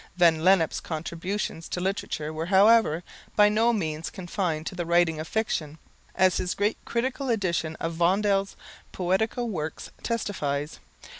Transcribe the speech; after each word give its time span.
Van 0.17 0.37
Lennep's 0.43 0.79
contributions 0.79 1.69
to 1.69 1.79
literature 1.79 2.33
were, 2.33 2.47
however, 2.47 3.03
by 3.35 3.47
no 3.47 3.71
means 3.71 4.09
confined 4.09 4.65
to 4.65 4.73
the 4.73 4.83
writing 4.83 5.19
of 5.19 5.27
fiction, 5.27 5.77
as 6.15 6.37
his 6.37 6.55
great 6.55 6.79
critical 6.85 7.29
edition 7.29 7.75
of 7.75 7.93
Vondel's 7.93 8.55
poetical 8.91 9.47
works 9.47 9.91
testifies. 10.01 10.79